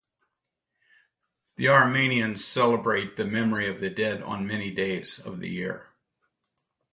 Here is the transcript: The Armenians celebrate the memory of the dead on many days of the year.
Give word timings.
The 1.57 1.67
Armenians 1.69 2.43
celebrate 2.43 3.17
the 3.17 3.25
memory 3.25 3.69
of 3.69 3.81
the 3.81 3.91
dead 3.91 4.23
on 4.23 4.47
many 4.47 4.71
days 4.71 5.19
of 5.19 5.39
the 5.41 5.47
year. 5.51 5.89